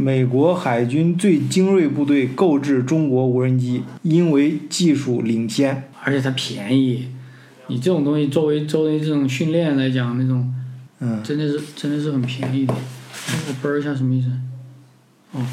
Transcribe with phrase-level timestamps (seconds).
[0.00, 5.90] 美国海军最精锐部队购置中国无人机，因为技术领先。
[6.02, 7.08] 而且它便宜，
[7.66, 10.50] 你这种东西作为作为这种训练来讲，那种
[11.00, 12.72] 嗯，真的是真的是很便宜的。
[12.72, 14.30] 我啵一下什么意思？
[15.32, 15.46] 哦，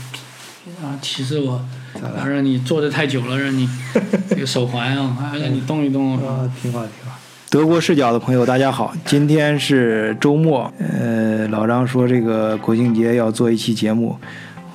[0.82, 1.62] 啊，提示我？
[2.02, 3.68] 啊让你坐的太久了，让你
[4.30, 6.18] 这个手环啊，还让你动一动。
[6.26, 7.07] 啊，挺好挺好。
[7.50, 14.18] 德国视角的朋友，大家好，今天是周末，呃，老张说这个国庆节要做一期节目，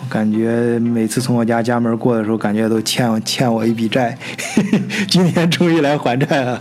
[0.00, 4.16] 我感觉每次从我家家门过的时候，感觉都欠我欠我一笔债，
[5.06, 6.58] 今天终于来还债了。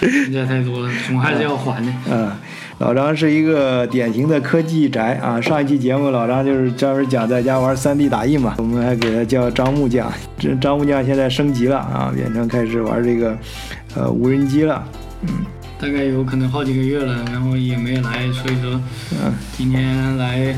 [0.00, 1.92] 人家太多了，总还是要还的。
[2.08, 2.30] 嗯，
[2.78, 5.40] 老张是一个典型的科技宅啊。
[5.40, 10.10] 上一期节目老张就是专门讲在家玩 3D 打印嘛，我们还给他叫张木匠。
[10.38, 13.36] 这张木匠现在升级了啊，变成开始玩这个
[13.96, 14.84] 呃无人机了。
[15.78, 18.80] 大概有可能好几个月了，然后也没来，所以说
[19.12, 20.54] 嗯今天来，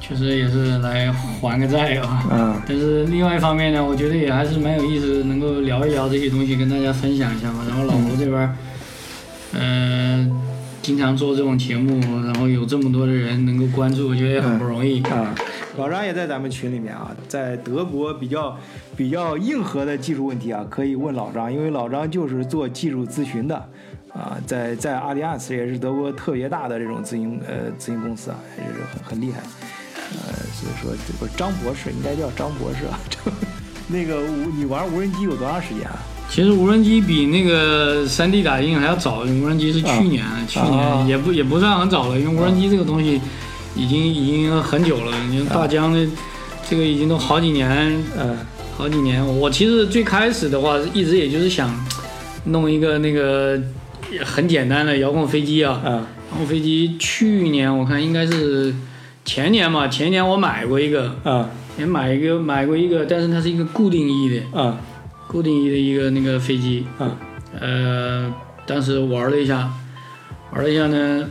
[0.00, 2.24] 确实也是来还个债啊。
[2.30, 7.64] 嗯但是另外一方面呢，我觉得也还是蛮有意思，能够聊一聊这些东西，跟大家分享一下嘛。
[7.68, 8.54] 然后老罗这边儿，
[9.54, 10.30] 嗯、
[10.80, 15.02] 经常做这种节目，然后有这么多的人能够关注，我觉得也很不容易。
[15.02, 15.34] 啊，
[15.76, 18.56] 老张也在咱们群里面啊，在德国比较
[18.96, 23.56] 比较硬核的技术问题啊，可以问老张，因为老张就是做技术咨询的
[24.12, 29.40] 啊，在在阿迪亚斯也是德国特别大的这种咨询呃咨询公司啊，也是很很厉害。
[30.12, 32.98] 呃，所以说这个张博士应该叫张博士啊。
[33.86, 35.98] 那个无你玩无人机有多长时间啊？
[36.28, 43.20] 其实无人机比那个 3D 打印还要早，无人机是去年，去年、啊也不也不算很早了，因为无人机这个东西
[43.74, 45.16] 已经已经很久了。
[45.28, 46.06] 你看大疆的
[46.68, 47.68] 这个已经都好几年，
[48.18, 48.36] 嗯
[48.76, 49.24] 好几年。
[49.38, 51.70] 我其实最开始的话，一直也就是想
[52.44, 53.60] 弄一个那个
[54.24, 55.90] 很简单的遥控飞机啊，啊
[56.32, 58.74] 遥控飞机去年我看应该是
[59.24, 64.78] 前年吧，前年我买过一个，啊也买一个买过一个，但是它是一个固定翼的，啊
[65.26, 66.84] 固定翼的一个那个飞机。
[66.98, 67.16] 啊
[67.58, 68.32] 呃，
[68.64, 69.68] 当时玩了一下，
[70.52, 71.26] 玩了一下呢，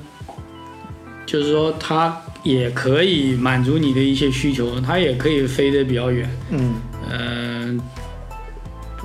[1.25, 6.29] 就是说它也可以满足你的一些需求，它也可以飞得比较远。
[6.51, 6.75] 嗯
[7.09, 7.83] 呃、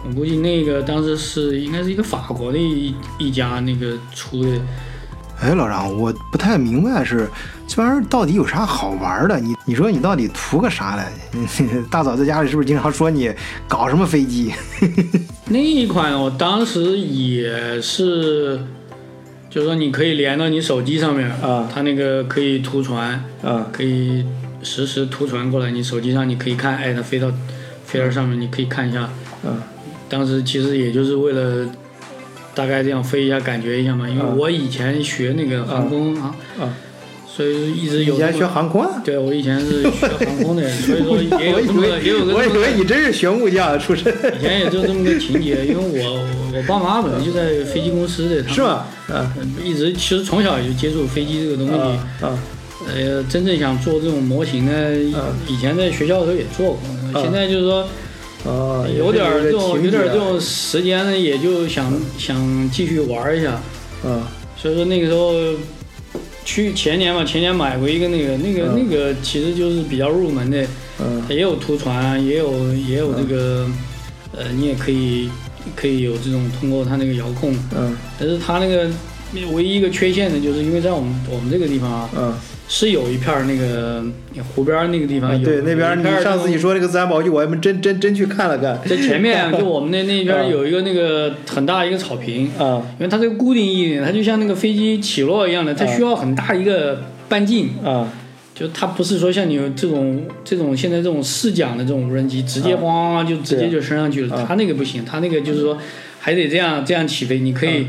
[0.07, 4.61] 我估计那个当时是应该是一个法国的一一家那个出的，
[5.41, 7.29] 哎，老张，我不太明白是
[7.67, 9.41] 这玩意儿到底有啥好玩的？
[9.41, 11.11] 你你说你到底图个啥来？
[11.91, 13.33] 大嫂在家里是不是经常说你
[13.67, 14.53] 搞什么飞机？
[15.49, 18.61] 那一款我当时也是，
[19.55, 21.71] 就是说你可以连到你手机上面，啊。
[21.73, 23.71] 它那个可以图传，啊。
[23.73, 24.25] 可以
[24.65, 27.31] 实时图传过来，你手机上你可以看，哎，它飞到
[27.85, 29.09] 飞到上面，你可以看一下。
[29.45, 29.63] 嗯
[30.09, 31.69] 当时其实也就是为了
[32.53, 34.35] 大概这样飞一下，感觉一下嘛，因为啊。
[34.37, 36.75] 我以前学那个航空啊，啊！
[37.35, 39.03] 所以一直有以前学航空啊？
[39.05, 44.07] 对我以前是学航空的， 所以说也有这么个也有个我以为你真是学木匠出身，
[44.39, 46.21] 以前也就这么个情节，因为我
[46.57, 48.87] 我爸妈本来就在飞机公司的，他们是吧？
[49.09, 52.39] 啊呃一直其实从小就接触飞机这个东西，啊啊
[52.87, 57.83] 呃，真正想做这种模型呢，嗯以前在学校的时候也做过，嗯现在就是说
[58.47, 58.85] 啊！
[58.97, 63.53] 有点儿这种有点儿这种种时间呢，也就想想继续玩一下，
[64.05, 65.33] 啊所以说那个时候
[66.45, 68.77] 去前年嘛，前年买过一个那个那个、嗯。
[68.77, 70.67] 那个其实就是比较入门的，
[71.01, 71.23] 嗯。
[71.27, 73.67] 它也有图传，也有也有这个，
[74.33, 75.31] 呃，你也可以
[75.75, 77.97] 可以有这种通过它那个遥控，嗯。
[78.19, 78.89] 但是它那个
[79.53, 82.35] 唯一一个缺陷呢，就是因为在我们我们这个地方啊，嗯
[82.67, 84.03] 是有一片儿那个
[84.55, 85.35] 湖边那个地方啊！
[85.35, 88.79] 有，对，那边你上次你说那个自然保护区，我还真真真去看了看。
[88.89, 92.83] 在前面 就我们那那边有一个那个很大一个草坪，啊。
[92.99, 98.09] 因为它这个固定翼呢，它就像那个飞机起落一样的，它需要很大一个半径，啊。
[98.55, 102.79] 就它不是说像你这种这种现在这种试桨的这种无人机，直接啊。
[103.23, 104.45] 咣就直接就升上去了，啊。
[104.49, 105.77] 它那个不行，它那个就是说
[106.19, 107.89] 还得这样这样起飞，你可以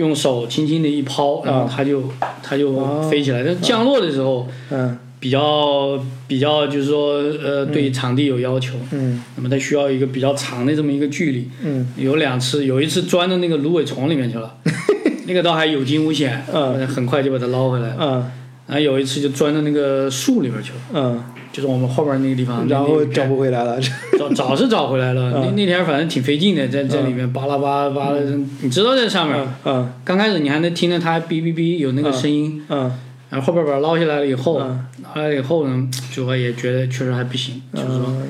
[0.00, 2.02] 用手轻轻的一抛，然后它就
[2.42, 3.06] 它就哦。
[3.10, 4.98] 飞起来，但是降落的时候嗯。
[5.20, 9.22] 比较比较就是说呃对场地有要求，嗯。
[9.36, 11.46] 那么它需要一个比较长的这么一个距离。
[11.62, 11.86] 嗯。
[11.96, 14.56] 有两次，有一次钻到那个芦苇丛里面去了，
[15.28, 16.86] 那个倒还有惊无险，嗯。
[16.88, 17.96] 很快就把它捞回来了。
[18.00, 18.30] 嗯
[18.70, 22.64] 然后有一次就钻到那个树里边去了，嗯，就是我们后边那个地方。
[22.68, 23.80] 然后那那找不回来了。
[24.16, 25.42] 找找是找回来了，嗯。
[25.42, 28.18] 那那天反正挺费劲的，在在里面扒拉扒拉扒拉，
[28.60, 32.92] 你知道在上面，嗯刚开始你还能听到它哔哔哔有那个声音，嗯
[33.28, 34.86] 然后后边把它捞下来了以后，嗯。
[35.02, 38.28] 捞下来以后呢，最后也觉得确实还不行，就是说，嗯，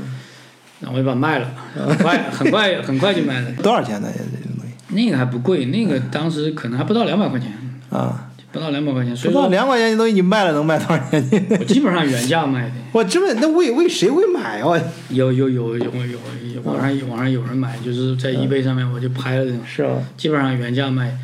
[0.80, 3.50] 然后我就把它卖了，很快很快很快就卖了。
[3.62, 4.08] 多少钱呢？
[4.10, 4.94] 这个东西？
[4.94, 7.52] 那个还不贵，那个当时可能还不到两百块钱，
[7.90, 11.24] 啊不到两百块钱，所不到两块钱的东西你卖了能卖多少钱？
[11.58, 12.72] 我基本上原价卖的。
[12.92, 14.80] 我这么那为为谁会买啊？
[15.10, 19.96] 有有有有有有网上网上有人买，就是在嗯 eBay 上面我就拍了这种，是啊？
[20.16, 21.16] 基本上原价卖。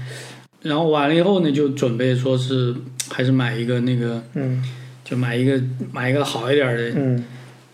[0.62, 2.74] 然后完了以后呢，就准备说是
[3.10, 4.62] 还是买一个那个，嗯
[5.04, 5.60] 就买一个
[5.92, 7.24] 买一个好一点的，嗯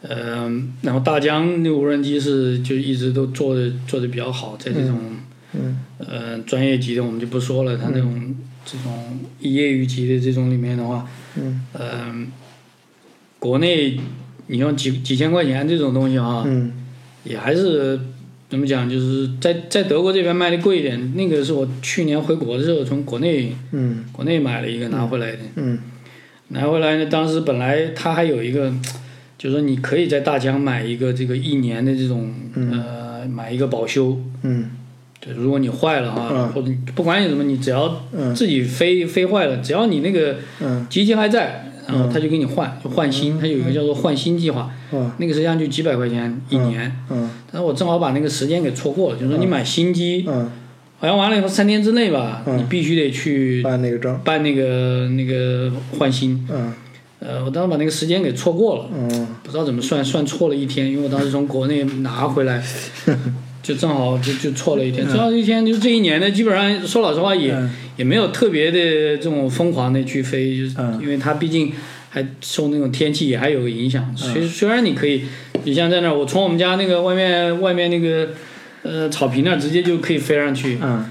[0.02, 4.98] 呃，然后大疆那无人机是就一直都做的做的比较好，在这种
[5.54, 8.34] 嗯呃专业级的我们就不说了，它那种
[8.64, 11.06] 这种业余级的这种里面的话，
[11.36, 11.62] 嗯。
[11.72, 12.14] 呃，
[13.38, 13.98] 国内
[14.46, 16.72] 你像几几千块钱这种东西啊，嗯。
[17.24, 17.98] 也还是
[18.48, 21.14] 怎么讲，就是在在德国这边卖的贵一点。
[21.14, 24.04] 那个是我去年回国的时候从国内嗯。
[24.12, 25.78] 国内买了一个拿回来的，嗯。
[26.48, 28.72] 拿回来呢，当时本来它还有一个，
[29.38, 34.68] 就是说你可以在大疆买一个这个一年的这种、呃买一个保修，嗯
[35.24, 36.48] 对，如果你坏了啊，嗯。
[36.48, 38.34] 或者你不管你怎么，你只要嗯。
[38.34, 40.84] 自己飞飞坏了，只要你那个嗯。
[40.90, 45.10] 机器还在，然后他就给你换，就换新，他有一个叫做换新计划，嗯。
[45.18, 46.90] 那个实际上就几百块钱一年。
[47.10, 47.30] 嗯。
[47.52, 50.50] 但是我正好把那个时间给错过了，就是说你买新机，嗯，
[50.98, 52.58] 好像完了以后三天之内吧，嗯。
[52.58, 54.18] 你必须得去办那个证。
[54.24, 56.44] 办那个那个换新。
[56.50, 56.72] 嗯。
[57.20, 59.28] 呃，我当时把那个时间给错过了，嗯。
[59.44, 62.60] 不知道怎么算，算错了一天，因为我当时从国内拿回来，
[63.62, 67.70] 就正好就就错了一天，错了一天，就这一年呢，基本上说老实话也、嗯。
[67.98, 70.98] 也没有特别的这种疯狂的去飞，就是嗯。
[71.00, 71.72] 因为它毕竟
[72.08, 74.12] 还受那种天气也还有个影响。
[74.16, 75.24] 虽虽然你可以，
[75.64, 78.30] 你像在那儿，我从我们家那个外面外面那个
[78.82, 81.04] 呃草坪那儿直接就可以飞上去，嗯。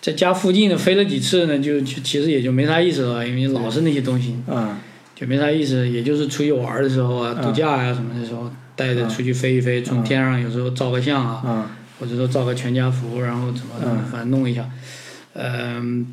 [0.00, 4.76] 在家附近的飞了几次呢，就就其实也就没啥意思了，因为老是那些东西，嗯。
[5.14, 5.88] 就没啥意思。
[5.88, 7.44] 也就是出去玩的时候啊，嗯。
[7.44, 11.64] 度假呀、什么的时候，带着出去飞一飞，从天上有时候照个相啊，嗯
[11.98, 14.68] 或者说照个全家福，然后怎么怎么，反正弄一下。
[15.32, 16.06] 嗯，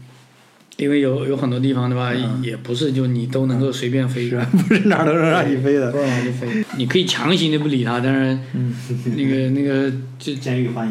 [0.77, 2.11] 因为有有很多地方对吧，
[2.41, 4.37] 也不是就你都能够随便飞，是
[4.67, 5.97] 不是哪儿都能让你飞的不。
[5.97, 6.63] 让你飞。
[6.77, 8.73] 你可以强行的不理他，但是嗯
[9.17, 10.31] 那个那个 就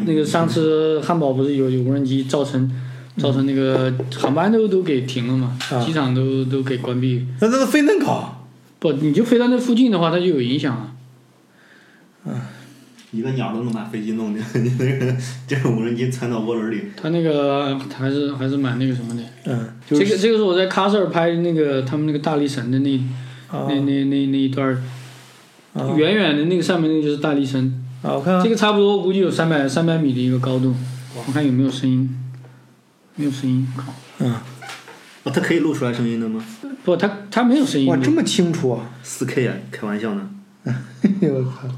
[0.05, 2.71] 那个上次汉堡不是有有无人机造成
[3.17, 7.25] 造成那个航班都都给停了嘛，啊机场都都给关闭。
[7.41, 8.45] 那那飞能搞？
[8.79, 10.92] 不，你就飞到那附近的话，它就有影响啊。
[13.11, 15.15] 一个鸟都能把飞机弄的， 你那个
[15.47, 19.21] 这个无人机窜到涡轮里，它那个还是还是蛮那个什么的。
[19.45, 20.03] 嗯，就是。
[20.03, 22.97] 这个这个是我在喀什尔拍那个他们那个大力神的那、
[23.49, 24.75] 啊那那那那一段
[25.95, 28.33] 远远的那个上面那个就是大力神，啊，我看。
[28.33, 30.73] 看这个差不多估计有三百三百米的一个高度，
[31.15, 32.09] 我看有没有声音，
[33.15, 34.33] 没有声音，靠，嗯，
[35.21, 36.43] 哦，它可以录出来声音的吗？
[36.83, 37.87] 不，它它没有声音。
[37.87, 38.89] 哇，这么清楚啊！
[39.03, 40.29] 四 K 啊，开玩笑呢。
[40.65, 41.69] 我靠！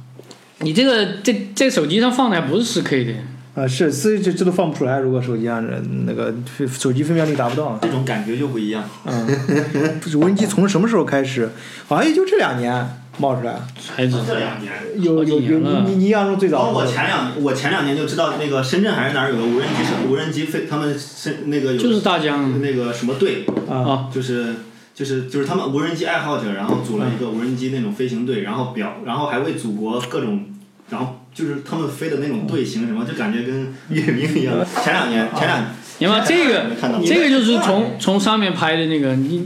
[0.59, 3.13] 你这个这这手机上放的还不是四 K 的，
[3.61, 4.99] 啊，是，这这这都放不出来。
[4.99, 6.33] 如果手机上这那个
[6.67, 8.83] 手机分辨率达不到，这种感觉就不一样。
[9.05, 9.27] 嗯，
[9.99, 11.49] 不是无人机从什么时候开始？
[11.87, 13.55] 好像也就这两年冒出来。
[13.95, 16.71] 孩子，这两年，有有有，你你你印象中最早？
[16.71, 24.55] 我前两我前两年就知道那个深圳还是哪儿有个无人机是无人机飞，他们深那个有就是大疆那个什么队，啊啊，就是
[24.95, 30.45] 就是就是他们无人机爱好者，然后组了一个无人机那种飞行队，然后表然后还为祖国各种，
[30.89, 34.55] 然后就是他们飞的那种队形什么，就感觉跟 阅兵一样。
[34.81, 35.65] 前两年前两
[35.97, 36.65] 你看这个
[37.05, 39.45] 这个就是从从上面拍的那个，你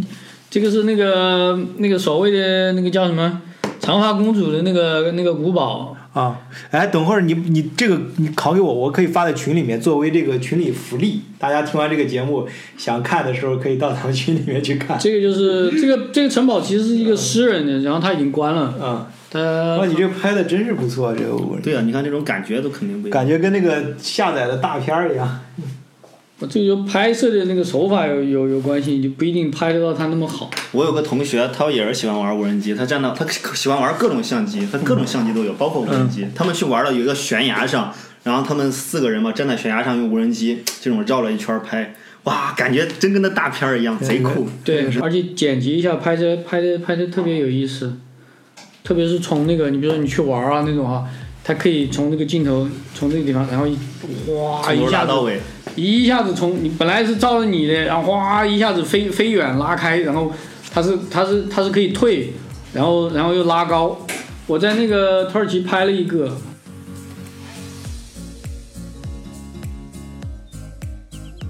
[0.52, 3.42] 这个是那个那个所谓的那个叫什么
[3.90, 11.22] 长发公主的那个那个古堡，啊，哎，等会儿你你这个你拷给我，我可以发在群里面，作为这个群里福利。
[11.40, 15.00] 大家听完这个节目想看的时候，可以到咱们群里面去看。
[15.00, 23.12] 这个就是这个这个城堡其实是一个私人的，然后他已经关了，嗯，他哇，你这拍的真是不错，这个对啊，你看这种感觉都肯定不一样。
[23.12, 25.40] 感觉跟那个下载的大片儿一样。
[26.40, 30.50] 我这个就拍摄的那个手法有有有关系，就不一定拍得到它那么好。
[30.72, 36.26] 我有个同学，他也是喜欢玩无人机，他站到他喜欢玩各种相机，他各种相机都有，包括无人机。
[36.34, 37.94] 他们去玩了有一个悬崖上，
[38.24, 41.94] 然后他们四个人嘛站在悬崖上用无人机这种绕了一圈拍，
[42.24, 44.48] 哇，感觉真跟那大片儿一样，贼酷。
[44.64, 47.98] 对，而且剪辑一下拍摄拍的拍的特别有意思，
[48.84, 51.06] 特别是从那个你比如说你去玩啊那种哈，
[51.44, 53.78] 他可以从那个镜头从这个地方，然后一
[54.26, 55.42] 哗一下子拉到尾，
[55.80, 60.32] 一下子从你本来是照着你的，然后哗一下子飞飞远拉开，然后
[60.74, 62.34] 它是它是它是可以退，
[62.74, 63.98] 然后然后又拉高。
[64.46, 66.36] 我在那个土耳其拍了一个，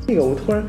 [0.08, 0.64] 那个我突然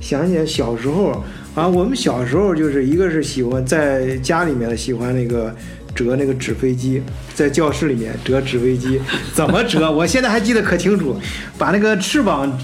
[0.00, 1.10] 想起来，小时候
[1.54, 5.54] 啊，我们小时候就是一个是喜欢在家里面喜欢那个
[5.94, 7.02] 折那个纸飞机，
[7.34, 9.00] 在教室里面折纸飞机，
[9.32, 9.88] 怎么折？
[9.92, 11.16] 我现在还记得可清楚，
[11.56, 12.58] 把那个翅膀，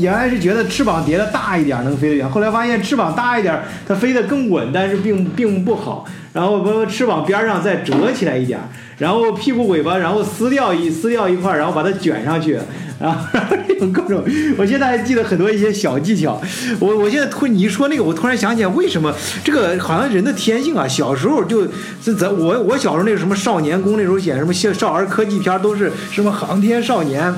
[0.00, 6.04] 原来是觉得翅膀叠的大一点能飞得远，后来发现翅膀大一点它飞得更稳，但是并并不好。
[6.32, 8.58] 然后把翅膀边上再折起来一点，
[8.98, 12.58] 然后屁股尾巴，然后撕掉一撕掉一块，然后把它卷上去，
[13.04, 14.24] 然后然后这种各种，
[14.56, 16.40] 我现在还记得很多一些小技巧。
[16.80, 21.68] 我我现在突你一说那个，我突然想起来，为什么这个好像人的天性啊，小时候就
[22.02, 27.34] 是咱我我小时候那个什么少年宫那时候演什么少儿科技片，都是什么航天少年。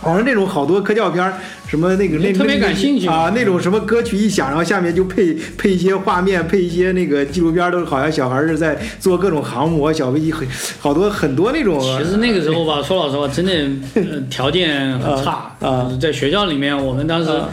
[0.00, 1.34] 好像那种好多科教片儿，
[1.66, 3.06] 什么那个那特别感兴趣。
[3.06, 10.46] 啊，那种什么歌曲一响，然后下面就配配一些画面，配一些那个纪录片，都是好像小孩是在做各种航模、小飞机，很
[10.78, 11.80] 好多很多那种。
[11.98, 13.52] 其实那个时候吧，说老实话，真的
[13.94, 15.68] 呃条件很差啊。
[15.68, 17.48] 啊在学校里面，我们当时啊。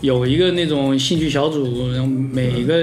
[0.00, 2.74] 有一个那种兴趣小组，然后每一个、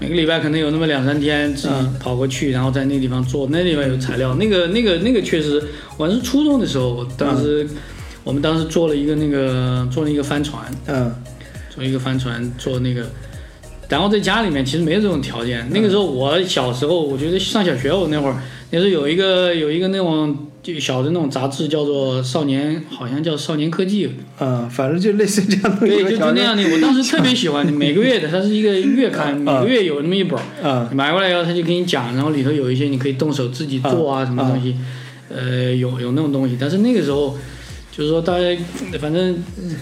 [0.00, 1.94] 每个礼拜可能有那么两三天自己嗯。
[2.00, 4.34] 跑过去，然后在那个地方做，那地方有材料。
[4.36, 5.62] 那个那个那个确实，
[5.98, 7.68] 我是初中的时候，当时、
[8.28, 11.10] 我们当时做了一个那个做了一个帆船，嗯
[11.74, 13.06] 做一个帆船做那个。
[13.88, 15.66] 然后在家里面其实没有这种条件。
[15.70, 18.36] 那个时候我小时候，我觉得上小学我那会儿，
[18.70, 24.06] 那时候有一个有一个那种就小的那种杂志叫做《少年》，好像叫《少年科技》。
[24.40, 26.62] 嗯，反正就类似这样的一对，就就那样的。
[26.64, 30.86] 我当时特别喜欢，每个月的，它是一个月刊，每个月有那么一本儿。
[30.92, 34.76] 买过来以后，他就给你讲，然后里头有一些你可以动手自己做啊，什么东西，
[35.34, 36.58] 呃，有有那种东西。
[36.60, 37.38] 但是那个时候，
[37.98, 38.44] 就是说大家
[39.00, 39.34] 反正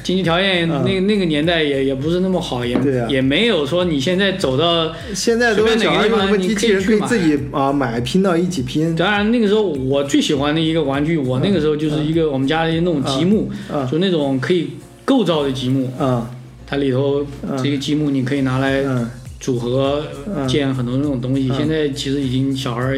[0.02, 4.90] 经济条件嗯那个那个年代也也不是那么好，也啊也没有说你现在走到。
[5.14, 8.96] 现在都是小孩有什么机器人可以自己啊买拼到一起拼。
[8.96, 14.70] 当然那个时候我最喜欢的一个玩具，我那个时候就是一个我们家的那种积木，嗯就那种可以
[15.04, 16.26] 构造的积木，嗯
[16.66, 20.02] 它里头嗯这个积木你可以拿来嗯组合
[20.34, 21.50] 嗯建很多那种东西。
[21.50, 22.96] 嗯现在其实已经小孩。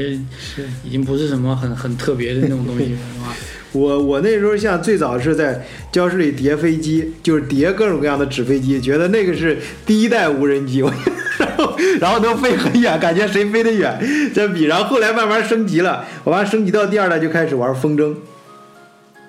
[0.84, 3.36] 已经不是什么很很特别的那种东西了， 是吧？
[3.72, 10.90] 我我那时候像最早是在教室里叠飞机，就是叠各种各样的纸飞机，觉得那个是第一代无人机，我
[11.38, 13.98] 然后然后能飞很远，感觉谁飞得远
[14.34, 14.64] 这比。
[14.64, 18.14] 然后后来慢慢升级了，我完升级到第二代就开始玩风筝。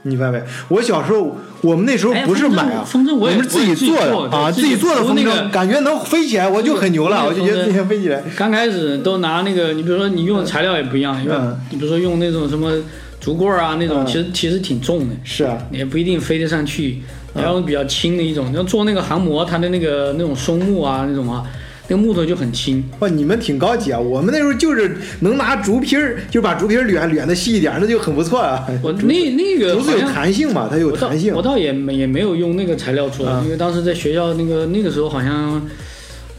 [0.03, 0.41] 你发现没？
[0.69, 2.87] 我小时候，我们那时候哎不是买啊，
[3.19, 8.23] 我也们是自己做的啊，自自己己做的风筝，那个感觉能飞起来，我就很牛了，那个我就觉得自己能飞起来。
[8.37, 12.71] 刚开始都拿那个，你比如说你用的材料也不一样，因为嗯你比如说用那种什么
[13.19, 17.01] 竹棍儿啊那种，嗯其实其实挺重的，是啊，也不一定飞得上去。
[17.35, 21.43] 嗯然后比较轻的一种，你要做那个航模，它的那个那种松木啊那种啊，
[21.87, 22.83] 那个木头就很轻。
[22.99, 23.99] 哇，你们挺高级啊！
[23.99, 28.67] 我们那时候就是能拿竹皮儿，就把竹皮儿捋捋的细一点，那就很不错啊。
[28.81, 31.39] 我那那个竹子有弹性嘛，它有弹性我。
[31.39, 35.61] 倒也没也没有用那个材料做，啊因为当时在学校那个那个时候好像，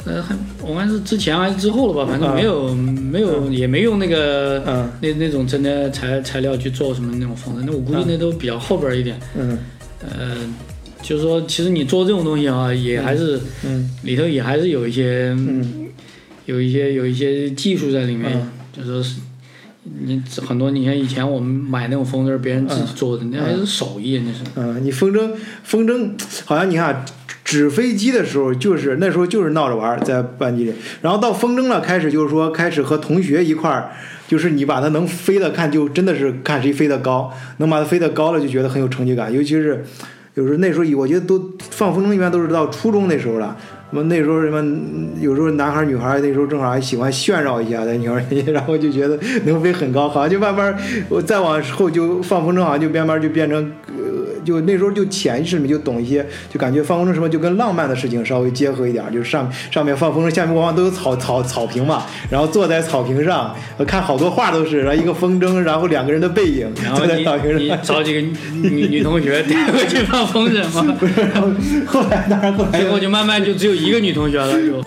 [0.06, 4.90] 呃，还我看是之前还是之后了吧，反正没有、没有也没用那个、嗯。
[5.02, 9.20] 那那种真的材材料去做什么那种风筝，那我估计那都比较后边一点。
[9.36, 9.58] 嗯。
[10.02, 10.36] 呃，
[11.02, 13.90] 就是说其实你做这种东西啊，也还是、嗯。
[14.02, 15.88] 里头也还是有一些、嗯
[16.46, 18.50] 有一些有一些技术在里面，嗯。
[18.72, 19.16] 就说是。
[19.82, 24.40] 你很多，你看以前我们买那种风筝，别人自己做的，那还是手艺，那是。
[24.54, 25.30] 嗯，你风筝
[25.64, 26.10] 风筝
[26.44, 27.02] 好像你看
[27.50, 30.72] 纸飞机的时候，就是那时候就是闹着玩，在班级里。
[31.02, 33.90] 然后到风筝了，开始就是说开始和同学一块儿，
[34.28, 39.34] 就是你把它能飞的看，就真的是看谁飞得高，能把它飞得高了，就觉得很有成就感。
[39.34, 39.84] 尤其是
[40.34, 43.56] 有时候那时候，我觉得都放风筝一般都是到初中那时候了。
[43.90, 44.64] 什么那时候什么，
[45.20, 50.72] 有时候男孩女孩那时候正好还喜欢炫耀一下在鸟儿然后就觉得能飞很高，好像就慢慢
[51.08, 53.72] 我再往后就放风筝，好像就慢慢就变成，
[54.44, 67.60] 就那时候就潜意识里面就懂一些，就感觉放风筝什么就跟浪漫的事情稍微结合一点，就是上上面放风筝，下面往往都有草草草坪嘛，然后坐在草坪上，我看好多画都是，然后一个风筝，然后两个人的背影然后在草坪上。
[67.60, 68.20] 你找几个
[68.52, 71.48] 女 女同学带回去放风筝嘛，不是，然后
[71.86, 72.80] 后来当然后来。
[72.80, 74.82] 最后就慢慢就只有一个女同学了，就。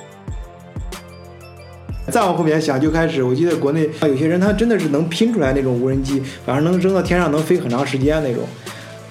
[2.12, 8.44] 再往后面想，就开始，我记得国内有些人他真的是能拼出来那种无人机，反正能扔到天上能飞很长时间那种，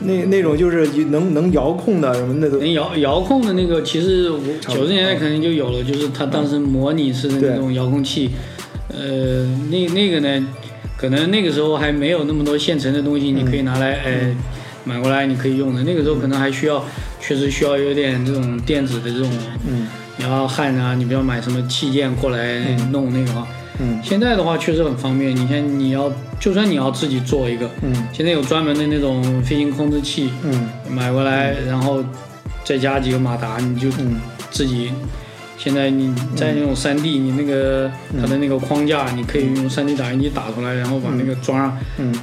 [0.05, 8.31] 那那种就是能能遥控的什么那都能遥遥控的那个，其实我九十年代肯定就有了，就是它当时模拟式的那种遥控器，
[8.89, 10.49] 呃，那那个呢，
[10.97, 14.37] 可能那个时候还没有那么多现成的东西，你可以拿来哎
[14.85, 16.85] 买过来你可以用的，那个时候可能还需要，
[17.21, 19.31] 确实需要有点这种电子的这种，
[19.69, 19.89] 嗯。
[20.19, 23.49] 你要焊啊，你不要买什么器件过来弄那个啊。
[23.81, 23.99] 嗯。
[24.03, 27.93] 现在的话确实很方便，你看你要就算你要自己做一个，嗯。
[28.13, 30.69] 现在有专门的那种飞行控制器，嗯。
[30.91, 32.05] 买过来，然后
[32.65, 34.21] 再加几个马达，你就嗯。
[34.51, 34.91] 自己
[35.57, 42.15] 现在你在那种3 D，你那个它的那个框架，你可以用3 D 打印机打出来，然后把那个装上，嗯。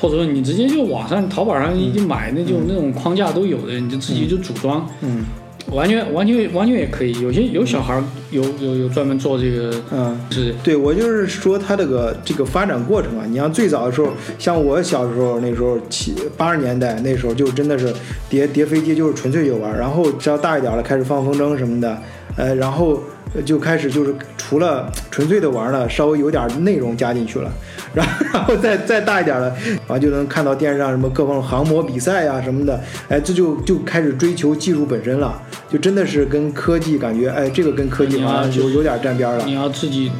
[0.00, 5.24] 或者说你直接就网上淘宝上一买那就那种框架都有的，你就自己就组装，嗯
[5.72, 7.12] 完全完全完全也可以。
[7.20, 10.18] 有些有小孩儿有有有专门做这个，嗯。
[10.30, 14.08] 是对，我就是说他这个这个发展过程啊，你像最早的时候，
[14.38, 17.92] 像我小时候那时候七八十年代那时候就真的是
[18.28, 21.98] 叠叠飞机就是纯粹游玩，然后只要大一点了开始放风筝什么的，
[22.36, 23.00] 呃，然后
[23.44, 27.50] 就开始就是除了纯粹的玩了，稍微有点内容加进去了，
[27.94, 29.54] 然后然后再再大一点了，
[29.86, 39.54] 完就能看到电视上什么各方航模比赛呀、什么的，哎，这就就开始追求技术本身了，就真的是跟科技感觉，哎，这个跟科技好像有有点沾边了你。
[39.54, 40.10] 要自己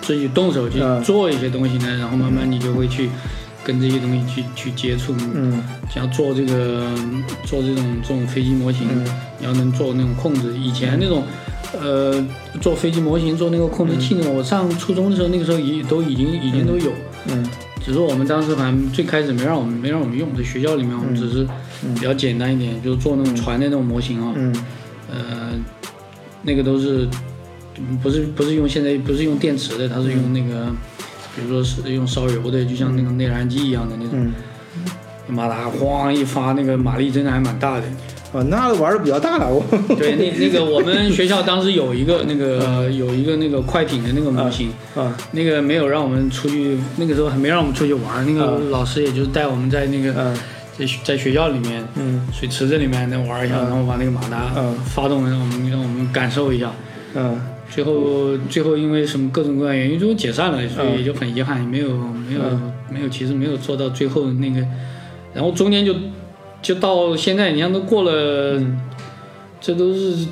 [0.00, 3.10] 自己动手去嗯做一些东西呢，然后慢慢你就会去
[3.64, 5.14] 跟这些东西去去接触。
[5.34, 5.62] 嗯。
[5.92, 6.94] 像做这个
[7.44, 9.04] 做这种这种飞机模型，嗯。
[9.38, 10.56] 你要能做那种控制。
[10.58, 11.24] 以前那种
[11.80, 12.24] 呃
[12.60, 16.92] 做飞机模型做那个控制器那种，我上初中的时候那个时候已都已经已经都有，
[17.28, 17.46] 嗯。
[17.84, 21.46] 只是我们当时反正最开始没让我们没让我们用，在学校里面我们只是
[21.94, 24.54] 比较简单一点，就是做那种船的那种模型啊，嗯。
[25.10, 25.50] 呃，
[26.42, 27.06] 那个都是
[28.02, 30.72] 不是不是用现在不是用电池的，它是用那个，
[31.34, 34.32] 比如说是用烧油的，就像那个内燃机一样的那种，嗯，
[35.28, 37.84] 马达咣一发，那个马力真的还蛮大的。
[38.32, 39.62] 啊，那玩的比较大了，我。
[39.94, 50.36] 对，那那个我们 学校当时有一个那个有一个那个快艇的那个模型，啊那个没有让我们出去，那个时候还没让我们出去玩，那个老师也就是带我们在那个嗯
[50.78, 52.26] 在学在学校里面嗯。
[52.32, 53.68] 水池子里面那玩一下，嗯。
[53.68, 54.74] 然后把那个马达嗯。
[54.86, 56.72] 发动，让我们让我们感受一下。
[57.14, 57.38] 嗯
[57.74, 61.88] 最后最后因为什么各种各样原因，最后解散了，所以也就很遗憾，没有
[62.28, 62.72] 没有嗯。
[62.90, 64.60] 没有，其实没有做到最后那个，
[65.32, 65.94] 然后中间就
[66.60, 68.62] 就到现在，你看都过了，
[69.62, 70.26] 这都是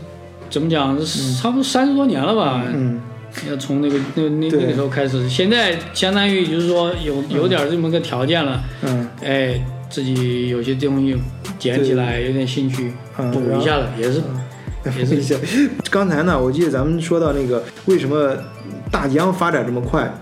[0.50, 0.94] 怎么讲，
[1.40, 2.62] 差不多三十多年了吧？
[2.70, 3.00] 嗯。
[3.48, 9.08] 要从那个那那那个时候开始，现在相当于就是说有有点这么个条件了，嗯。
[9.22, 11.16] 哎，自己有些东西
[11.58, 14.20] 捡起来有点兴趣，嗯补一下了，也是
[14.84, 15.34] 也是一下。
[15.90, 18.36] 刚才呢，我记得咱们说到那个为什么
[18.90, 20.12] 大疆发展这么快，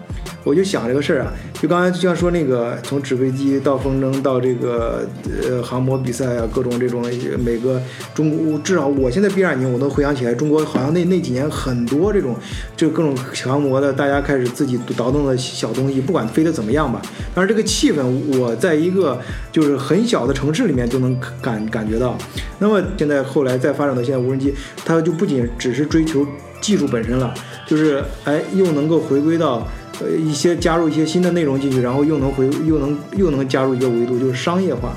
[0.45, 1.33] 我就想这个事儿啊。
[1.61, 5.05] 就刚才就像说那个从纸飞机到风筝到这个
[5.49, 7.03] 呃航模比赛啊，各种这种
[7.45, 7.81] 每个
[8.15, 12.37] 中国至少我现在闭上眼睛我能回想起来，中国好像那那几年很多这种
[12.77, 17.03] 就各种航模的，大家开始自己倒腾的小东西，不管飞得怎么样吧。
[17.35, 19.21] 但是这个气氛，我在一个
[19.51, 22.17] 就是很小的城市里面就能感感觉到。
[22.61, 26.25] 那么现在后来再发展到现在无人机，它就不仅只是追求
[26.61, 27.35] 技术本身了，
[27.67, 29.67] 就是哎又能够回归到
[30.01, 34.93] 呃一些加入一些新的内容进去，然后又能回又能又能加入一个维度，就是商业化。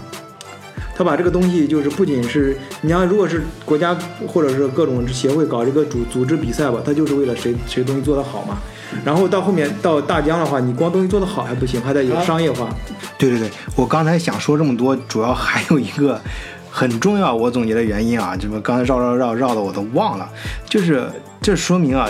[0.94, 8.58] 他把这个东西就是不仅是你像如果是国家或者是各种协会搞这个组组织比赛吧，他就是为了谁谁东西做得好嘛。
[9.04, 12.70] 然后到后面到大疆的话，你光东西做得好还不行，还得有商业化。
[13.18, 16.22] 对对对，我刚才想说这么多，主要还有一个
[16.70, 20.30] 很重要，我总结的原因啊，这么刚才绕绕绕绕的我都忘了，
[20.70, 21.10] 就是
[21.42, 22.08] 这说明啊。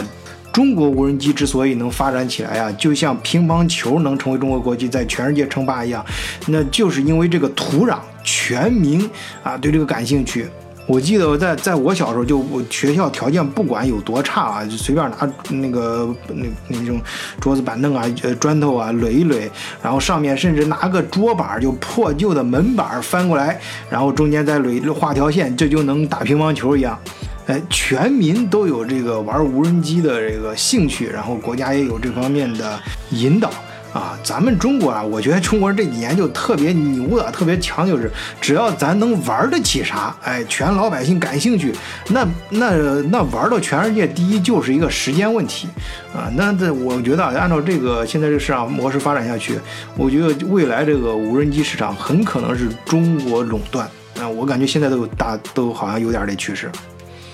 [0.52, 6.06] 中国无人机之所以能发展起来啊，就像乒乓球能成为中国国际在全世界称霸一样，
[6.48, 9.10] 那就是因为这个土壤全民
[9.44, 10.46] 啊对这个感兴趣。
[10.88, 17.00] 我记得我在在我小时候就我学校条件不管有多差啊，就随便拿那个那那种
[17.40, 19.50] 桌子板凳啊、呃砖头啊垒一垒，
[19.82, 23.58] 然后上面甚至拿个桌板就破旧的门板翻过来，
[23.90, 27.00] 然后中间再垒画条线，这就能打乒乓球一样。
[27.48, 33.50] 哎，全民都有这个玩无人机的这个兴趣，然后国家也有这方面的引导
[33.92, 34.18] 啊。
[34.24, 41.74] 咱们中国啊，我觉得中国人这几年就特别牛的，特别强，就是只要咱能玩得起啥，哎，全老百姓感兴趣，
[42.10, 42.72] 那那
[43.10, 45.68] 那玩到全世界第一就是一个时间问题
[46.14, 46.32] 啊。
[46.36, 49.60] 那这我觉得按照这个现在这个市场模式发展下去，
[49.98, 54.30] 我觉得未来这个无人机市场很可能是中国垄断啊。
[54.30, 56.72] 我感觉现在都有大都好像有点这趋势。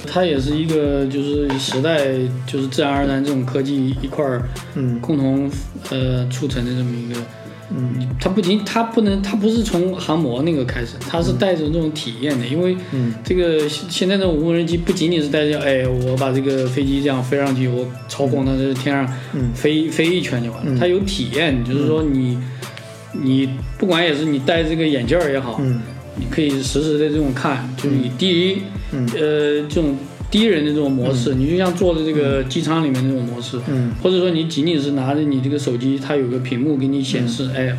[0.08, 2.08] 它也是一个就是时代
[2.46, 4.42] 就是自然而然这种科技一块儿
[4.76, 5.00] 嗯。
[5.00, 5.52] 共同
[5.90, 7.20] 呃促成的这么一个，
[7.72, 8.08] 嗯。
[8.20, 19.52] 它不仅它不能它不是从航模那个开始，它是带着这种体验的，因为嗯这个现现在的无人机不仅仅是带着哎我把这个飞机这样飞上去，我操控它在天上嗯。
[19.54, 20.80] 飞飞一圈就完了，嗯。
[20.80, 22.38] 它有体验，就是说你
[23.14, 25.82] 你不管也是你戴这个眼镜儿也好，嗯
[26.20, 28.58] 你可以实时的这种看，就是以第一，
[28.92, 29.08] 嗯。
[29.14, 29.98] 呃，这种
[30.30, 33.92] 第一人的这种模式，你就像坐在这个机舱里面那种模式，嗯。
[34.02, 37.76] 或者说你仅仅是拿着你这个手机，它有个屏幕给你显示，哎，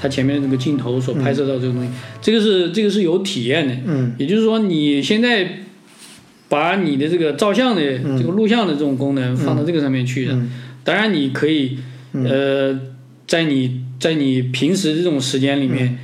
[0.00, 4.14] 它前面这个镜头所拍摄到这个东西，这个是这个是有体验的，嗯。
[4.18, 5.60] 也就是说你现在
[6.48, 7.82] 把你的这个照相的、
[8.18, 10.32] 这个录像的这种功能放到这个上面去的。
[10.34, 10.50] 嗯。
[10.84, 11.76] 当然，你可以
[12.12, 12.78] 呃，
[13.26, 15.98] 在你在你平时这种时间里面，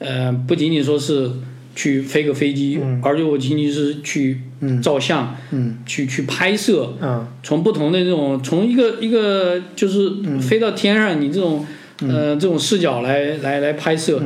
[0.00, 1.30] 呃，不仅仅说是
[1.76, 4.40] 去飞个飞机，而且我仅仅是去
[4.82, 10.10] 照相，嗯去去拍摄，嗯从不同的这种从一个一个就是
[10.40, 11.64] 飞到天上，你这种、
[12.00, 14.20] 呃这种视角来来来拍摄，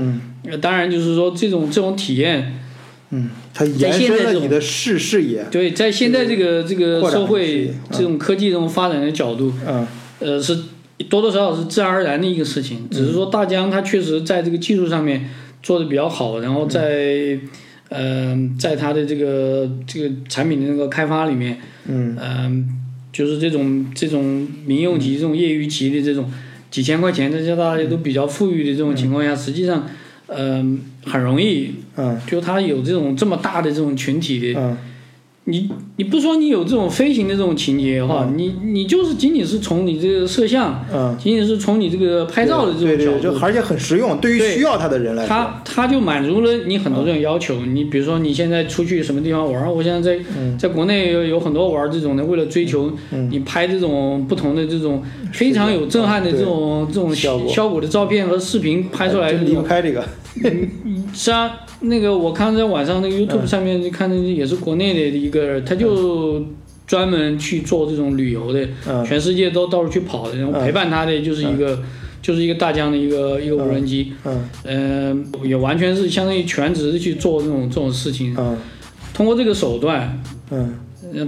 [0.60, 2.54] 当然就是说这种这种体验，
[3.10, 5.44] 嗯，它在延伸了你的视视野。
[5.50, 9.87] 对，在现在这个这个社会野这种科技这种发展的角度，嗯
[10.20, 10.56] 呃，是
[11.08, 12.88] 多多少少是自然而然的一个事情。
[12.90, 15.28] 只是说大疆它确实在这个技术上面
[15.64, 17.37] 做的比较好，然后在
[17.88, 22.16] 呃，在它的这个这个产品的那个开发里面，嗯。
[22.20, 22.68] 嗯、
[23.12, 26.31] 就是这种这种民用级、这种业余级的这种
[26.70, 29.87] 几千块钱，这些大家都比较富裕的这种情况下，实际上，
[30.27, 32.20] 嗯、很容易，嗯。
[32.27, 34.77] 就它有这种这么大的这种群体的嗯
[35.46, 45.28] 你你不说你有这种飞行的这种情节的话，你你就是仅仅是从你这个摄像，嗯，仅仅是从你这个拍照的这对对对，种角度，就而且很实用，对于需要它的人来说。
[45.28, 47.57] 它它就满足了你很多这种要求。
[47.66, 52.90] 你比如说你现在出去什么地方玩，我现在在、嗯在国内有有很多玩这种的，为了追求
[53.28, 60.02] 你拍这种不同的这种非常有震撼的这种这种效果效果的照片和视频拍出来离不开这个。
[61.12, 66.44] 是啊，那个我看在晚上那个 YouTube 上面看的也是国内的一个，他就
[66.86, 69.04] 专门去做这种旅游的，嗯。
[69.04, 71.78] 全世界都到处去跑的，然后陪伴他的就是一个。
[72.24, 74.48] 就是一个大疆的一个一个无人机，嗯。
[74.64, 78.34] 嗯、也完全是相当于全职去做这种这种事情。
[78.38, 78.56] 嗯。
[79.12, 80.18] 通过这个手段，
[80.50, 80.74] 嗯。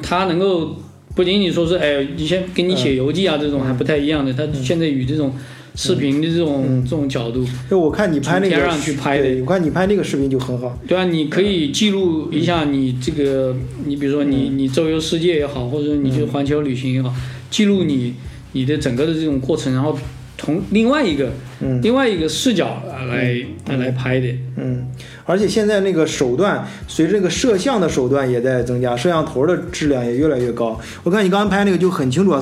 [0.02, 0.74] 他能够
[1.14, 5.30] 不仅仅说是哎，以前给你写游记啊这种还不太一样的，他现在与这种
[5.76, 9.40] 视频的这种、这种角度，就我看你拍那个从天上去拍的。
[9.42, 10.76] 我看你拍那个视频就很好。
[10.88, 17.14] 对啊，你可以记录一下你这个，你比如说你你周游世界也好，或者你去环球旅行也好，
[17.50, 18.14] 记录你
[18.52, 19.96] 你的整个的这种过程，然后
[20.38, 21.80] 从另外一个嗯。
[21.82, 23.36] 另外一个视角来
[23.76, 24.28] 来拍的。
[24.56, 24.86] 嗯，
[25.26, 30.78] 而且现在那个手段，随着这个摄像的手段也在增加，摄像头的质量也越来越高。
[31.02, 32.40] 我看你刚才拍那个就很清楚啊，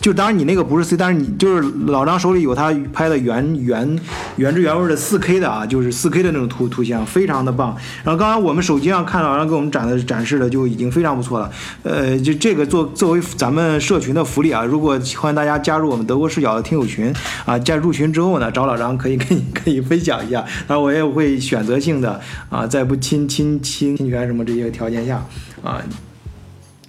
[0.00, 3.98] 就当然你那个不是 C，但是你就是老张手里有他拍的原原
[4.36, 7.74] 原汁原味的 4K 的啊，就是 4K 的那种图图像，非常的棒。
[8.04, 11.50] 然后刚刚我们手机上看老张给我们展的展示的就已经非常不错了。
[11.82, 17.12] 呃，就这个作作为咱们社群的福利啊，如果欢迎大家加入我们德国视角的听友群
[17.46, 22.09] 啊，加入群之后呢，找老张可以跟你 可以分享一下，然后我也会选择性的
[22.48, 25.22] 啊，在不侵侵侵侵权什么这些条件下
[25.62, 25.82] 啊。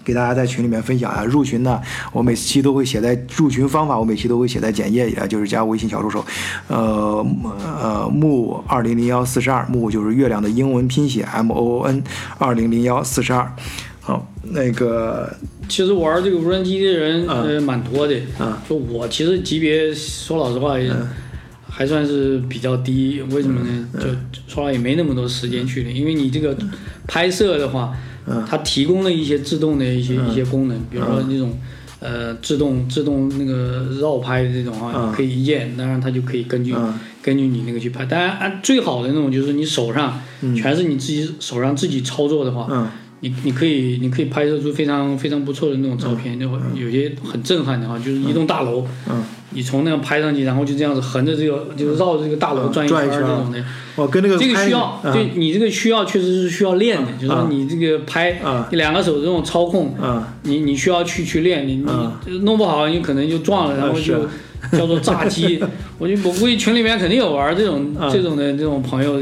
[0.03, 1.79] 给大家在群里面分享啊，入群呢，
[2.11, 6.25] 我每期都会写在入群方法，我每期都会写在简介里啊，就是加微信小助手，
[6.67, 12.03] 呃呃木二零零幺四十二木就是月亮的英文拼写 M O O N
[12.39, 13.53] 二零零幺四十二，
[13.99, 15.31] 好，那个
[15.69, 20.91] 其实玩这个无人机的人、嗯呃蛮多的，啊就我其实级别说老实话也
[21.81, 23.87] 还算是比较低，为什么呢？
[23.99, 24.05] 就
[24.47, 26.55] 说来也没那么多时间去的，因为你这个
[27.07, 28.45] 拍摄的话，嗯。
[28.47, 31.57] 它提供了一些自动的一些、一些功能，比如说那种。
[32.03, 36.93] 呃，自动自动那个绕拍的这种啊，可以一键，当然它就可以根据、嗯。
[37.21, 38.03] 根据你那个去拍。
[38.05, 40.19] 当然，按最好的那种就是你手上、
[40.55, 42.87] 全是你自己手上自己操作的话，嗯。
[43.19, 53.63] 你你可以你可以拍摄出非常非常不错的那种照片，那会有些很震撼的哈，就是一栋大楼，嗯，你从那样拍上去，然后就这样子横着这个就是绕着这个大楼转一圈这种的，
[53.95, 55.13] 哦跟那个这个需要，嗯。
[55.13, 58.63] 对你这个需要确实是需要练的，就是说你这个拍嗯。
[58.71, 60.23] 你两个手这种操控，嗯。
[60.43, 61.83] 你你需要去去练，你
[62.25, 64.27] 你弄不好你可能就撞了，然后嗯就
[64.77, 65.61] 叫做炸机。
[65.97, 68.09] 我就我估计群里面肯定有玩这种嗯。
[68.11, 69.19] 这种的这种朋友，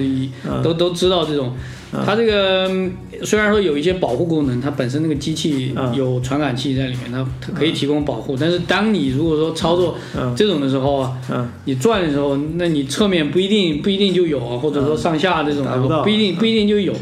[0.61, 1.55] 都都知道这种。
[1.91, 2.91] 它这个嗯
[3.23, 5.93] 虽然说有一些保护功能，它本身那个机器嗯。
[5.95, 8.37] 有传感器在里面，它它可以提供保护。
[8.39, 10.33] 但是当你如果说操作嗯。
[10.35, 11.49] 这种的时候啊，嗯。
[11.65, 16.93] 你转的时候，那你侧面不一定不一定就有啊，或者说上下这种不不一定不一定就有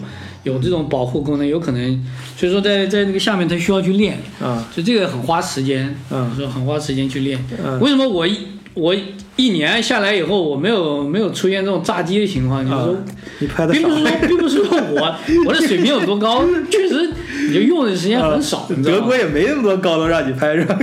[0.43, 2.05] 有这种保护功能，有可能，
[2.37, 6.31] 所以说在在那个下面它需要去练，啊所以这个很花时间，嗯。
[6.37, 7.43] 说很花时间去练。
[7.63, 7.79] 嗯。
[7.81, 8.37] 为什么我一
[8.73, 8.95] 我
[9.37, 12.67] 一年下来以后，我没有没有出现这种炸机的情况？
[12.67, 12.97] 就是
[13.39, 17.09] 你拍的少并不是说 并不是说我我的水平有多高，确实
[17.47, 19.15] 你就用的时间很少， 你知道吗德国？
[19.15, 20.77] 也没那么多高楼让你拍是吧？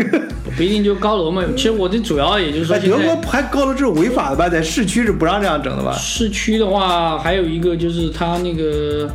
[0.56, 4.48] 不一定就高楼嘛，其实我这主要也就是说哎，德国拍高楼这是违法的吧？
[4.48, 5.92] 在市区是不让这样整的吧？
[5.98, 9.10] 市区的话，还有一个就是它那个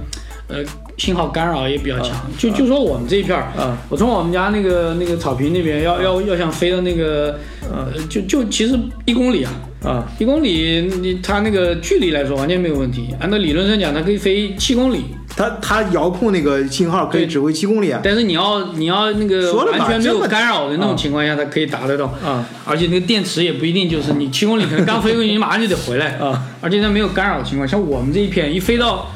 [0.47, 0.58] 呃
[1.00, 2.16] 信号干扰也比较强。
[2.38, 7.40] 就就说我们这一片儿，啊我从我们家那个那个草坪那边要要要想飞到那个
[7.72, 9.52] 呃，就就其实一公里啊，
[9.84, 13.08] 啊一公里你它那个距离来说完全没有问题。
[13.20, 22.06] 按照理论上讲，它可以飞七公里，它它遥控那个信号可以指挥七公里啊但是你要你要那个完全没有干扰的那啊种情况下，它可以达得到。
[22.24, 26.18] 啊而且那个电池也不一定就是你七公里可能刚飞过去，你马上就得回来。
[26.18, 29.10] 啊而且它没有干扰的情况，像我们这一片一飞到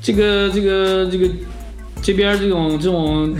[0.00, 1.28] 这个这个这个
[2.02, 3.34] 这边这种这种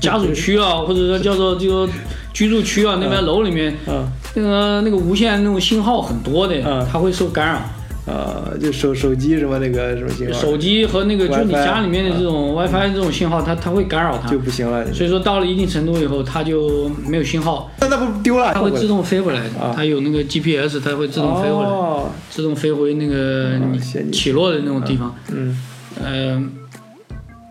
[0.00, 1.88] 家属区啊， 或者说叫做这个
[2.32, 7.60] 居住区啊，那边楼里面啊那个那个无线那种信号很多的嗯，它会受干扰。
[8.06, 8.52] 啊！
[8.60, 14.38] 就手手机什么那个什么信号手机和那个就是你家里面的这种 WiFi 这种信号，它它会干扰它就。
[14.38, 14.84] 不行了。
[14.92, 18.52] 所以说到了一定程度以后，它就没有信号，那那不丢了？
[18.52, 19.40] 它会自动飞回来。
[19.74, 23.78] 它有那个 GPS，它会自动飞回来，哦，自动飞回那个你
[24.10, 25.14] 起落的那种地方。
[25.32, 25.56] 嗯
[26.02, 26.50] 嗯，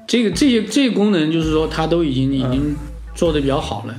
[0.08, 2.76] 这个这些这些功能就是说，它都已经已经
[3.14, 3.96] 做的比较好了。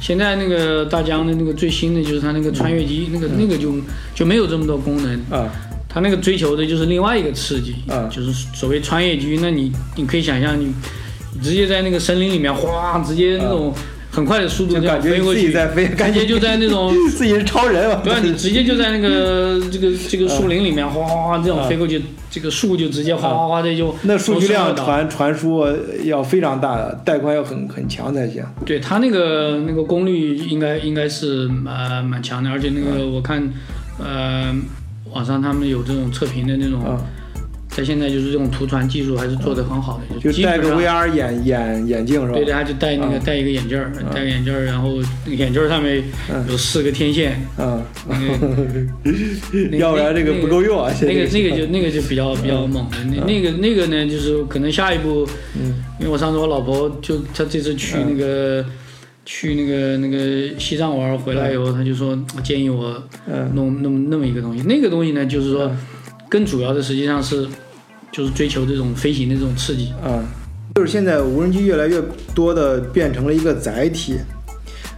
[0.00, 3.74] 现在那个大疆的那个最新的就是它那个穿越机，那个那个就
[4.14, 5.20] 就没有这么多功能。
[5.30, 5.48] 啊
[5.94, 9.38] 它那个追求的就是另外一个刺激，啊就是所谓穿越机。
[9.40, 10.74] 那你你可以想象，你
[11.32, 13.72] 你直接在那个森林里面，哗，直接那种
[14.14, 18.00] 很快的速度就感觉飞过去，自己在飞，感觉就在那种 自己是超人啊！
[18.04, 22.00] 对啊，你直接就在那个 这个这个树林里面哗哗哗这样飞过去，
[22.30, 25.66] 这个树就直接哗哗哗的就那数据量传传输
[26.04, 28.44] 要非常大的，带宽要很很强才行。
[28.64, 33.42] 对它那个那个功率应该应该是呃蛮强的，而且那个我看
[33.98, 34.54] 呃
[35.12, 37.00] 网上他们有这种测评的那种，啊，
[37.76, 42.34] 在现在就是这种图传技术还是做得很好的，就戴个 VR 眼眼眼镜是吧？
[42.34, 46.44] 对的，他就戴那个啊戴一个眼镜儿，戴个眼镜儿，然后眼镜儿上面嗯。
[46.48, 47.82] 有四个天线，嗯，
[49.78, 50.92] 要不然这个不够用啊。
[51.02, 55.74] 那个那个就那个就比较比较猛的，那那个那个呢，就是可能下一步，嗯。
[55.98, 58.64] 因为我上次我老婆就她这次去那个
[59.24, 63.02] 去那个那个西藏玩回来以后，她就说建议我
[63.54, 65.70] 弄弄弄那么一个东西，那个东西呢，就是说
[66.28, 67.46] 更主要的实际上是
[68.14, 69.92] 就是追求这种飞行的这种刺激。
[70.00, 70.22] 啊，
[70.76, 72.00] 就是现在无人机越来越
[72.32, 74.14] 多的变成了一个载体，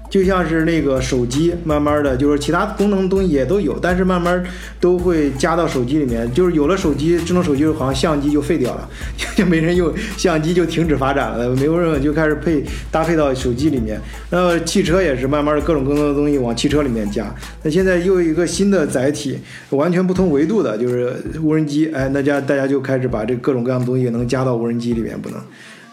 [0.09, 4.43] 就像是那个手机，慢慢的就是其他功能东西也都有，但是慢慢
[4.81, 6.33] 都会加到手机里面。
[6.33, 8.89] 就是有了手机，智能手机好像相机就废掉了，
[9.37, 14.01] 就没人用相机就停止发展了，没有人就开始配搭配到手机里面。
[14.31, 17.35] 那汽车也是慢慢的各种各样的东西往汽车里面加。
[17.63, 19.39] 那现在又一个新的载体，
[19.71, 21.91] 完全不同维度的，就是无人机。
[21.93, 25.41] 哎，大家大家就开始把这各种各样的东西能加到无人机里面，不能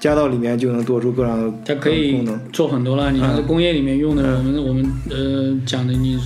[0.04, 2.38] 加到里面就能多出各样的它可以功能。
[2.52, 6.20] 做很多了，你像在工业里面用的，我们我们呃讲的你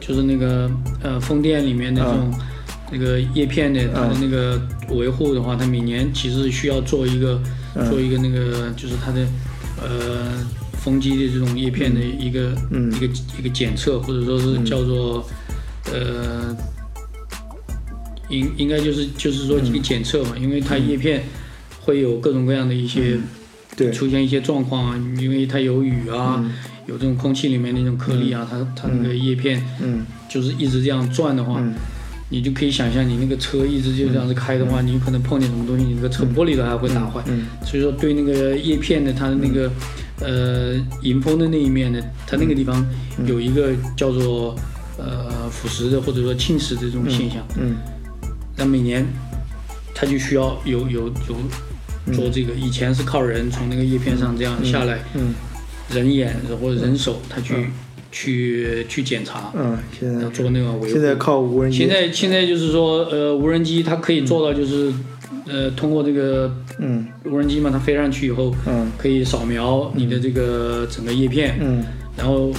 [0.00, 0.70] 就是那个
[1.02, 2.32] 呃风电里面的这种
[2.90, 4.58] 那个叶片的它的那个
[4.96, 7.38] 维护的话，它每年其实需要做一个
[7.90, 9.26] 做一个那个就是它的
[9.82, 10.32] 呃
[10.82, 12.90] 风机的这种叶片的一个嗯。
[12.94, 13.06] 一个
[13.38, 15.22] 一个检测，或者说是叫做
[15.92, 16.56] 呃
[18.30, 21.22] 应应该就是就是说一个检测嘛，因为它叶片
[21.82, 23.18] 会有各种各样的一些。
[23.74, 26.44] 对，出现一些状况啊，因为它有雨啊，
[26.86, 30.04] 有这种空气里面那种颗粒啊，它它那个叶片嗯。
[30.28, 31.72] 就是一直这样转的话，嗯。
[32.28, 37.22] 你就可以想象你那个车一直就这样子开的话，你可能碰见什么东西，你那个车玻璃都还会打坏。
[37.28, 37.46] 嗯。
[37.64, 39.72] 所以说对那个叶片的它的那个、
[40.20, 42.86] 呃迎风的那一面呢，它那个地方
[43.24, 44.54] 有一个叫做
[44.98, 47.38] 呃腐蚀的或者说侵蚀的这种现象。
[47.58, 47.76] 嗯。
[48.54, 49.06] 那每年
[49.94, 51.36] 它就需要有有有
[52.12, 55.34] 做这个，以前是靠人从那个叶片上这样下来，嗯
[55.90, 57.54] 人眼或者人手他去、
[58.10, 60.88] 去去检查，嗯，现在做那个维护。
[60.88, 64.90] 现在靠无人机，现在现在就是说，呃，无人机它可以做到就是，
[65.46, 67.06] 呃，通过这个嗯。
[67.24, 68.90] 无人机嘛，它飞上去以后，嗯。
[68.96, 71.84] 可以扫描你的这个整个叶片，嗯。
[72.16, 72.50] 然后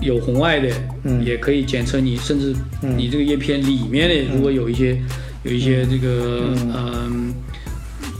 [0.00, 0.70] 有红外的，
[1.04, 1.24] 嗯。
[1.24, 2.54] 也可以检测你，甚至
[2.96, 4.96] 你这个叶片里面的如果有一些、
[5.42, 7.34] 有一些这个嗯、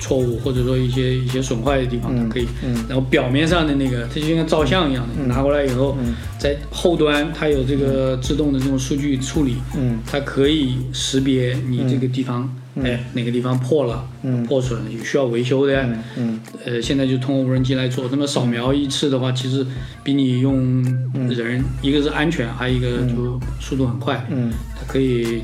[0.02, 2.74] 错误或者说一些一些损坏的地方，它可以，嗯。
[2.88, 6.12] 然后表面上的那个它就像照相一样的，拿过来以后，嗯。
[6.38, 10.00] 在后端它有这个自动的这种数据处理，嗯。
[10.04, 14.44] 它可以识别你这个地方，哎，哪个地方破了、嗯。
[14.44, 18.08] 破损有需要维修的，嗯呃，现在就通过无人机来做。
[18.10, 19.64] 那么扫描一次的话，其实
[20.02, 20.82] 比你用
[21.14, 24.50] 人，一个是安全，还有一个就速度很快，嗯。
[24.74, 25.42] 它可以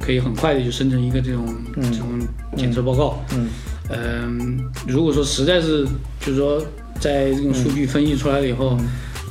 [0.00, 2.20] 可以很快的就生成一个这种、这种
[2.56, 3.24] 检测报告。
[3.34, 3.48] 嗯。
[3.90, 5.82] 嗯，如果说实在是
[6.20, 6.62] 就是说
[7.00, 8.78] 在这种数据分析出来了以后，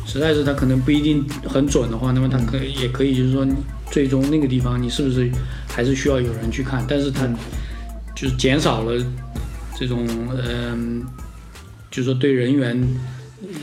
[0.03, 3.45] 实在是它可能不一定很准的话，那么它可以、也可以就是说，
[3.91, 5.29] 最终那个地方你是不是
[5.67, 7.27] 还是需要有人去看，但是它
[8.15, 8.99] 就是减少了
[9.77, 10.07] 这种
[10.43, 11.03] 嗯、
[11.91, 12.81] 就是说对人员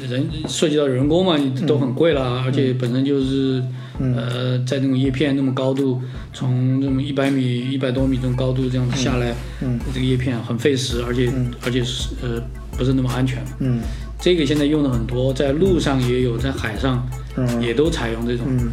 [0.08, 1.36] 人涉及到人工嘛，
[1.66, 3.60] 都很贵了，而且本身就是
[4.00, 6.02] 呃，在那种叶片那么高度，
[6.32, 9.78] 从那么一百米、一百多米这种高度这样子下来，嗯。
[9.94, 11.32] 这个叶片很费时，而且、
[11.64, 12.42] 而且是呃
[12.76, 13.44] 不是那么安全。
[13.60, 13.80] 嗯。
[14.20, 17.62] 这个现在用的很多，在路上也有，在海上嗯。
[17.62, 18.70] 也都采用这种，嗯。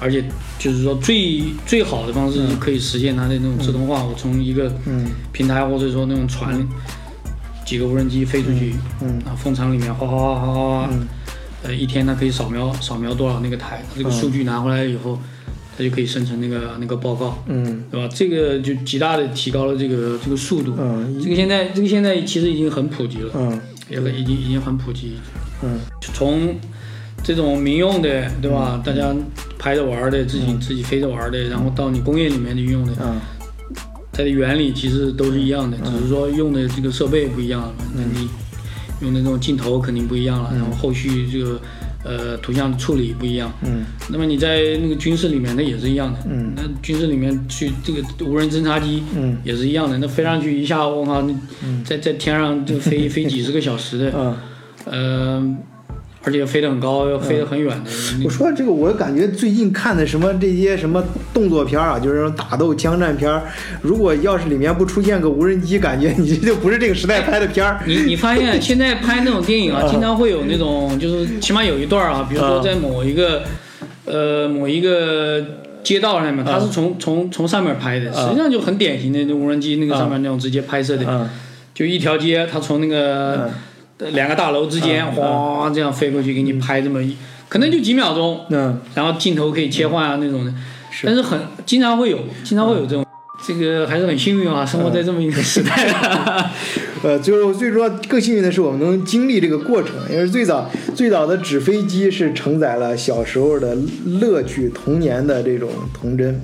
[0.00, 0.24] 而且
[0.58, 4.04] 就是说最最好的方式可以实现它的那种自动化。
[4.04, 5.06] 我从一个嗯。
[5.32, 6.66] 平台或者说那种船，
[7.64, 9.18] 几个无人机飞出去，嗯。
[9.26, 10.90] 啊，风场里面哗哗哗哗哗
[11.66, 15.18] 呃，一天它可以扫描扫描多少那个台，这个数据拿回来以后，
[15.76, 18.08] 它就可以生成那个那个报告，嗯对吧？
[18.14, 20.74] 这个就极大的提高了这个这个速度。
[20.78, 25.14] 嗯这个现在这个现在其实已经很普及了，嗯也已经已经很普及。
[25.62, 26.54] 嗯从
[27.24, 28.80] 这种民用的，对吧？
[28.84, 29.14] 大家
[29.58, 33.20] 拍着玩儿的，自己自己飞着玩儿的，然后到你工业里面的用的，嗯
[34.12, 37.84] 它的原理其实都是一样的，只是说用的这个设备不一样了嘛。
[37.94, 38.28] 那你
[39.00, 41.60] 用的那种镜头肯定不一样了，然后后续这个
[42.04, 43.52] 呃图像处理不一样。
[43.62, 46.18] 嗯那么你在那个军事里面，那也是一样的。
[46.28, 51.34] 嗯那军事里面去这个无人侦察机嗯也是一样的，那飞上去一下，我靠，那
[51.84, 54.36] 在在天上就飞 飞几十个小时的，嗯。
[54.88, 55.56] 呃，
[56.26, 57.90] 而且飞得很高，又飞得很远的。
[58.24, 61.00] 我说这个，我感觉最近看的什么这些什么
[61.32, 63.44] 动作片儿啊，就是那种打斗枪战片儿，
[63.80, 67.80] 如果要是里面不出现个无人机，感觉 你这就不是这个时代拍的片儿。
[67.86, 73.44] 你你发现现在拍那种电影啊， 经常会有那种，就是起码有一段儿啊，比如说在某一个，
[74.04, 75.40] 呃，某一个
[75.84, 81.28] 街道上面，它是从从从上面拍的，实际上就很典型的那无人机那个上面那种直接拍摄的，嗯。
[81.72, 83.50] 就一条街，它从那个
[83.98, 87.16] 两个大楼之间哗这样飞过去，给你拍这么一，
[87.48, 90.52] 可能就几秒钟，嗯然后镜头可以切换啊那种的，
[91.04, 93.04] 但是很经常会有，经常会有这种。
[93.46, 95.70] 这个还是很幸运啊，生活在这么一个时代。
[97.04, 103.76] 呃，最后最重要更幸运的是，我们能经历这个过程，因为最早最早的纸飞机是承载了小时候的
[104.20, 106.40] 乐趣、童年的这种童真。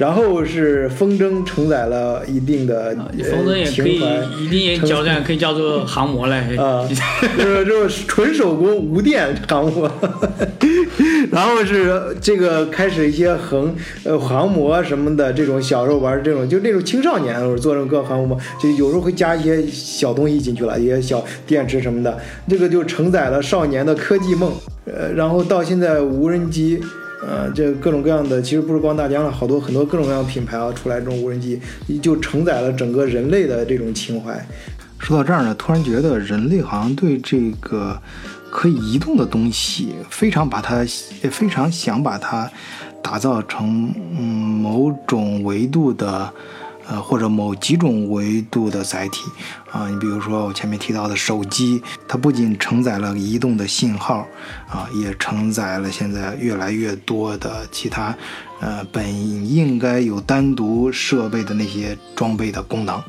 [0.00, 4.00] 然后是风筝承载了一定的呃风筝也可以，
[4.42, 6.56] 一定也叫战，可以叫做航模嘞。
[6.56, 6.88] 啊，
[7.36, 9.90] 就是就是纯手工无电航模，
[11.30, 24.50] 然后是这个开始一些横呃航模什么的这种小时候玩这种，就那种青少年我做这种各航模，就有时候会加一些小东西进去了，一些小电池什么的，这个就承载了少年的科技梦，
[24.86, 26.80] 呃，然后到现在无人机。
[27.22, 31.60] 呃，这各种各样的，其实不是光大疆了，好多很多各种各样的品牌啊出来这种无人机，
[32.00, 34.46] 就承载了整个人类的这种情怀。
[34.98, 38.00] 说到这儿呢，突然觉得人类好像对这个
[38.50, 40.82] 可以移动的东西非常把它，
[41.22, 42.50] 也非常想把它
[43.02, 46.32] 打造成嗯某种维度的。
[46.90, 49.22] 呃，或者某几种维度的载体
[49.70, 54.26] 啊，你比如说我前面提到的手机，它不仅承载了移动的信号
[54.68, 58.12] 啊，也承载了现在越来越多的其他
[58.58, 63.00] 呃本应该有单独设备的那些装备的功能。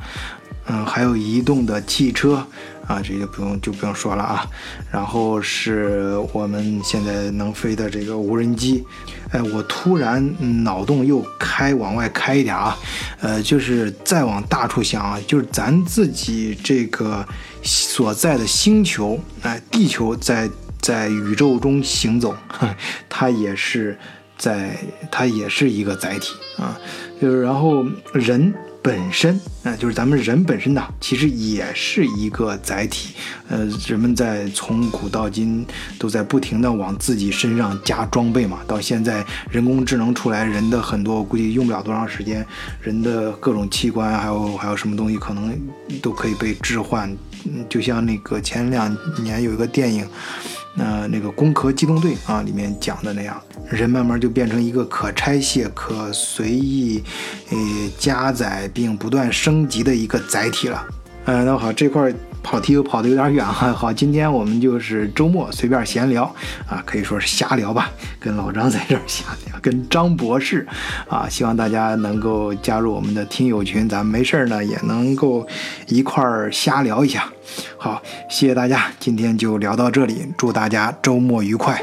[0.68, 2.46] 嗯，还有移动的汽车
[2.92, 4.46] 啊，这就不用就不用说了啊。
[4.92, 8.84] 然后是我们现在能飞的这个无人机。
[9.32, 12.78] 哎，我突然脑洞又开往外开一点啊，
[13.22, 17.26] 呃，就是再往大处想啊，就是咱自己这个
[17.64, 20.50] 所在的星球，哎，地球在
[20.82, 22.36] 在宇宙中行走，
[23.08, 23.98] 它也是
[24.38, 24.78] 在，
[25.10, 26.78] 它也是一个载体啊，
[27.22, 28.54] 就是然后人。
[28.84, 33.14] 本身啊、就是咱们人本身呐，其实也是一个载体。
[33.48, 35.64] 呃，人们在从古到今
[36.00, 38.62] 都在不停的往自己身上加装备嘛。
[38.66, 42.44] 到现在人工智能出来，人的很多估计用不了多长时间，
[42.82, 45.56] 人的各种器官还有还有什么东西可能
[46.02, 47.08] 都可以被置换。
[47.46, 50.08] 嗯，就像那个前两年有一个电影。
[50.74, 57.04] 那，那个《攻壳机动队》啊，里面讲的那样，人慢慢就变成一个可拆卸、可随意，
[57.50, 57.58] 呃，
[57.98, 60.86] 加载并不断升级的一个载体了。
[61.26, 62.12] 呃，那好，这块
[62.44, 63.72] 跑题又跑得有点远哈。
[63.72, 66.24] 好，今天我们就是周末随便闲聊
[66.68, 70.68] 啊，可以说是瞎聊吧，跟老张在这儿瞎聊，跟张博士
[71.08, 75.48] 啊，希望大家能够加入我们的听友群，咱们没事儿呢也能够
[75.88, 77.32] 一块儿瞎聊一下。
[77.78, 81.82] 好，谢谢大家，今天就聊到这里，祝大家周末愉快。